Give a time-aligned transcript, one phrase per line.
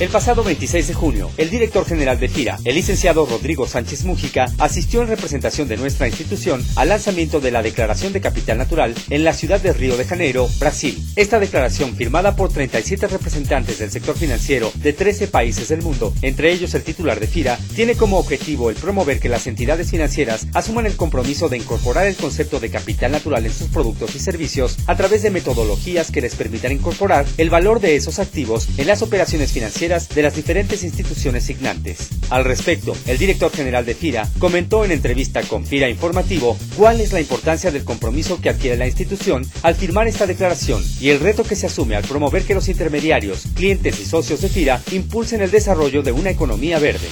[0.00, 4.46] El pasado 26 de junio, el director general de FIRA, el licenciado Rodrigo Sánchez Mújica,
[4.56, 9.24] asistió en representación de nuestra institución al lanzamiento de la Declaración de Capital Natural en
[9.24, 11.04] la ciudad de Río de Janeiro, Brasil.
[11.16, 16.50] Esta declaración, firmada por 37 representantes del sector financiero de 13 países del mundo, entre
[16.50, 20.86] ellos el titular de FIRA, tiene como objetivo el promover que las entidades financieras asuman
[20.86, 24.96] el compromiso de incorporar el concepto de capital natural en sus productos y servicios a
[24.96, 29.52] través de metodologías que les permitan incorporar el valor de esos activos en las operaciones
[29.52, 32.10] financieras de las diferentes instituciones signantes.
[32.30, 37.12] Al respecto, el director general de FIRA comentó en entrevista con FIRA Informativo cuál es
[37.12, 41.42] la importancia del compromiso que adquiere la institución al firmar esta declaración y el reto
[41.42, 45.50] que se asume al promover que los intermediarios, clientes y socios de FIRA impulsen el
[45.50, 47.08] desarrollo de una economía verde.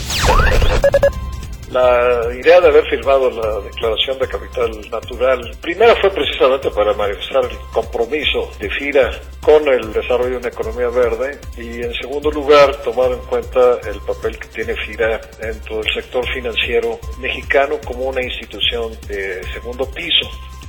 [1.78, 7.44] La idea de haber firmado la Declaración de Capital Natural, primero fue precisamente para manifestar
[7.44, 12.74] el compromiso de FIRA con el desarrollo de una economía verde y en segundo lugar
[12.82, 18.24] tomar en cuenta el papel que tiene FIRA dentro del sector financiero mexicano como una
[18.24, 20.28] institución de segundo piso.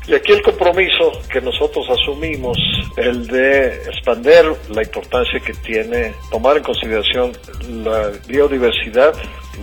[0.09, 2.57] Y aquí el compromiso que nosotros asumimos,
[2.97, 7.31] el de expander la importancia que tiene tomar en consideración
[7.83, 9.13] la biodiversidad,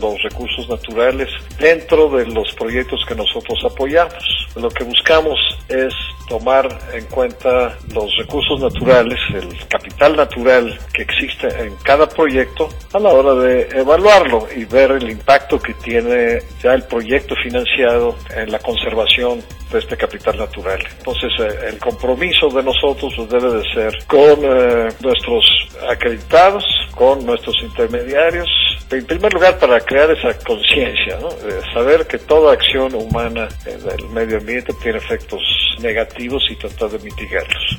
[0.00, 4.22] los recursos naturales dentro de los proyectos que nosotros apoyamos.
[4.54, 5.36] Lo que buscamos
[5.68, 5.92] es
[6.28, 13.00] tomar en cuenta los recursos naturales, el capital natural que existe en cada proyecto a
[13.00, 18.52] la hora de evaluarlo y ver el impacto que tiene ya el proyecto financiado en
[18.52, 20.78] la conservación de este capital natural.
[20.98, 25.46] Entonces, eh, el compromiso de nosotros debe de ser con eh, nuestros
[25.88, 28.48] acreditados, con nuestros intermediarios,
[28.90, 31.28] en primer lugar para crear esa conciencia, ¿no?
[31.74, 35.40] saber que toda acción humana en el medio ambiente tiene efectos
[35.80, 37.78] negativos y tratar de mitigarlos.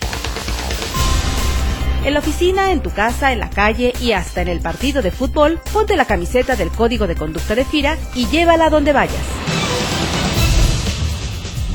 [2.07, 5.11] En la oficina, en tu casa, en la calle y hasta en el partido de
[5.11, 9.46] fútbol, ponte la camiseta del código de conducta de FIRA y llévala donde vayas.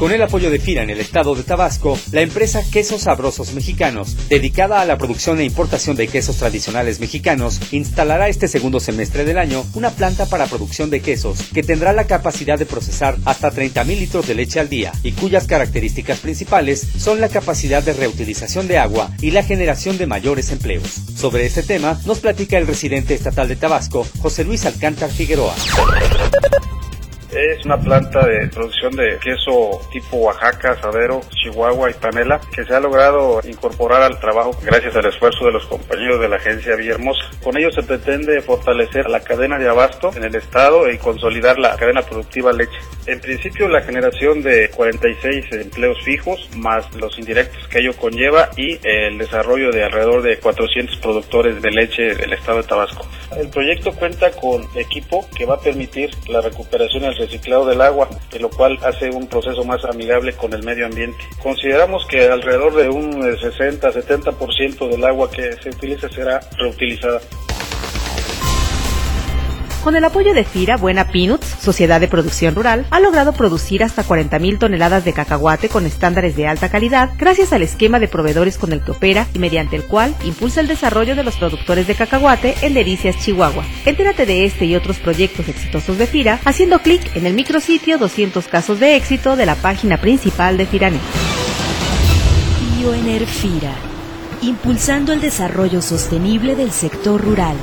[0.03, 4.17] Con el apoyo de FIRA en el estado de Tabasco, la empresa Quesos Sabrosos Mexicanos,
[4.29, 9.39] dedicada a la producción e importación de quesos tradicionales mexicanos, instalará este segundo semestre del
[9.39, 13.87] año una planta para producción de quesos que tendrá la capacidad de procesar hasta 30.000
[13.97, 18.79] litros de leche al día y cuyas características principales son la capacidad de reutilización de
[18.79, 21.01] agua y la generación de mayores empleos.
[21.15, 25.55] Sobre este tema nos platica el residente estatal de Tabasco, José Luis Alcántar Figueroa.
[27.35, 32.75] Es una planta de producción de queso tipo Oaxaca, Sadero, Chihuahua y Panela que se
[32.75, 37.23] ha logrado incorporar al trabajo gracias al esfuerzo de los compañeros de la agencia Villahermosa.
[37.43, 41.75] Con ello se pretende fortalecer la cadena de abasto en el estado y consolidar la
[41.77, 42.77] cadena productiva leche.
[43.07, 48.79] En principio la generación de 46 empleos fijos más los indirectos que ello conlleva y
[48.83, 53.07] el desarrollo de alrededor de 400 productores de leche del estado de Tabasco.
[53.39, 58.09] El proyecto cuenta con equipo que va a permitir la recuperación del reciclado del agua,
[58.41, 61.19] lo cual hace un proceso más amigable con el medio ambiente.
[61.43, 67.21] Consideramos que alrededor de un 60-70% del agua que se utiliza será reutilizada.
[69.83, 74.05] Con el apoyo de FIRA, Buena Peanuts, Sociedad de Producción Rural, ha logrado producir hasta
[74.05, 78.73] 40.000 toneladas de cacahuate con estándares de alta calidad gracias al esquema de proveedores con
[78.73, 82.55] el que opera y mediante el cual impulsa el desarrollo de los productores de cacahuate
[82.63, 83.65] en Delicias, Chihuahua.
[83.85, 88.47] Entérate de este y otros proyectos exitosos de FIRA haciendo clic en el micrositio 200
[88.47, 91.01] casos de éxito de la página principal de FIRANET.
[92.79, 93.75] Bioener FIRA,
[94.43, 97.57] impulsando el desarrollo sostenible del sector rural.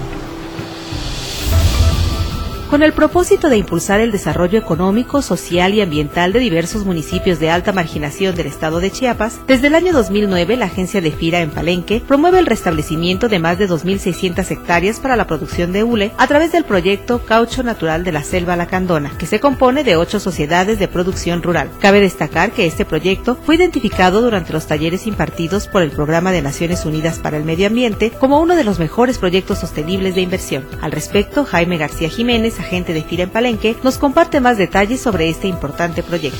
[2.69, 7.49] Con el propósito de impulsar el desarrollo económico, social y ambiental de diversos municipios de
[7.49, 11.49] alta marginación del estado de Chiapas, desde el año 2009 la agencia de FIRA en
[11.49, 16.27] Palenque promueve el restablecimiento de más de 2.600 hectáreas para la producción de hule a
[16.27, 20.77] través del proyecto Caucho Natural de la Selva Lacandona, que se compone de ocho sociedades
[20.77, 21.71] de producción rural.
[21.79, 26.43] Cabe destacar que este proyecto fue identificado durante los talleres impartidos por el Programa de
[26.43, 30.67] Naciones Unidas para el Medio Ambiente como uno de los mejores proyectos sostenibles de inversión.
[30.81, 35.29] Al respecto, Jaime García Jiménez, agente de FIRA en Palenque, nos comparte más detalles sobre
[35.29, 36.37] este importante proyecto.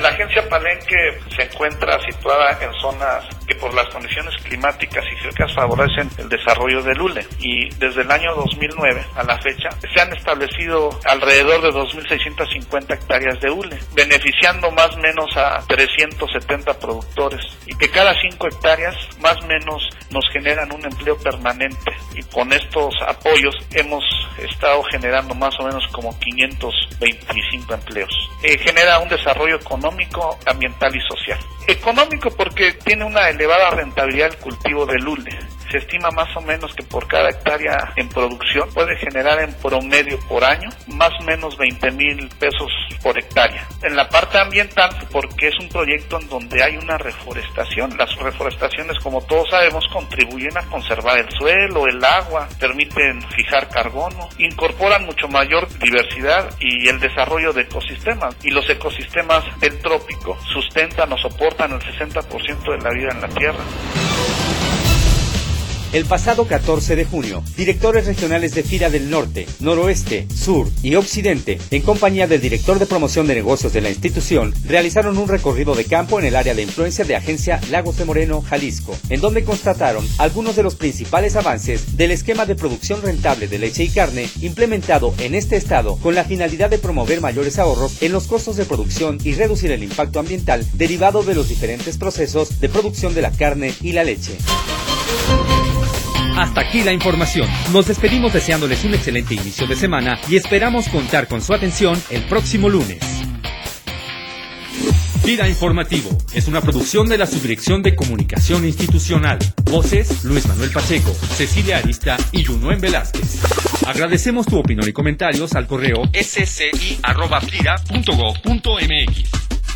[0.00, 5.54] La agencia Palenque se encuentra situada en zonas que por las condiciones climáticas y geográficas
[5.54, 10.12] favorecen el desarrollo del hule y desde el año 2009 a la fecha se han
[10.14, 17.76] establecido alrededor de 2.650 hectáreas de hule, beneficiando más o menos a 370 productores y
[17.76, 22.94] que cada 5 hectáreas más o menos nos generan un empleo permanente y con estos
[23.06, 24.04] apoyos hemos
[24.38, 28.10] estado generando más o menos como 525 empleos.
[28.42, 31.38] Eh, genera un desarrollo económico, ambiental y social.
[31.66, 35.45] Económico porque tiene una elevada rentabilidad el cultivo del hule.
[35.76, 40.18] Se estima más o menos que por cada hectárea en producción puede generar en promedio
[40.26, 43.68] por año más o menos 20 mil pesos por hectárea.
[43.82, 47.94] En la parte ambiental, porque es un proyecto en donde hay una reforestación.
[47.98, 54.30] Las reforestaciones, como todos sabemos, contribuyen a conservar el suelo, el agua, permiten fijar carbono,
[54.38, 58.34] incorporan mucho mayor diversidad y el desarrollo de ecosistemas.
[58.42, 63.28] Y los ecosistemas del trópico sustentan o soportan el 60% de la vida en la
[63.28, 64.45] Tierra.
[65.96, 71.58] El pasado 14 de junio, directores regionales de FIRA del Norte, Noroeste, Sur y Occidente,
[71.70, 75.86] en compañía del director de promoción de negocios de la institución, realizaron un recorrido de
[75.86, 80.06] campo en el área de influencia de Agencia Lagos de Moreno, Jalisco, en donde constataron
[80.18, 85.14] algunos de los principales avances del esquema de producción rentable de leche y carne implementado
[85.16, 89.16] en este estado con la finalidad de promover mayores ahorros en los costos de producción
[89.24, 93.72] y reducir el impacto ambiental derivado de los diferentes procesos de producción de la carne
[93.80, 94.36] y la leche.
[96.36, 97.48] Hasta aquí la información.
[97.72, 102.24] Nos despedimos deseándoles un excelente inicio de semana y esperamos contar con su atención el
[102.24, 102.98] próximo lunes.
[105.24, 109.38] Vida Informativo es una producción de la Subdirección de Comunicación Institucional.
[109.64, 113.40] Voces Luis Manuel Pacheco, Cecilia Arista y Junuen Velázquez.
[113.86, 117.06] Agradecemos tu opinión y comentarios al correo sci.fira.go.mx.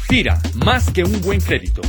[0.08, 1.80] FIRA, más que un buen crédito,